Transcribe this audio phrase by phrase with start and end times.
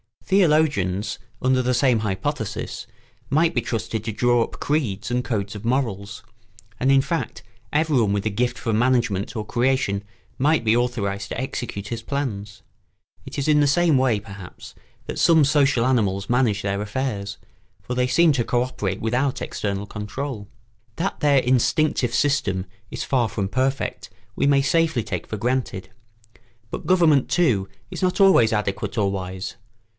[0.23, 2.87] Theologians, under the same hypothesis,
[3.29, 6.23] might be trusted to draw up creeds and codes of morals;
[6.79, 7.43] and, in fact,
[7.73, 10.03] everyone with a gift for management or creation
[10.39, 12.63] might be authorised to execute his plans.
[13.25, 14.73] It is in this way, perhaps,
[15.05, 17.37] that some social animals manage their affairs,
[17.83, 20.47] for they seem to co operate without external control.
[20.95, 25.91] That their instinctive system is far from perfect we may safely take for granted;
[26.71, 29.57] but government, too, is not always adequate or wise.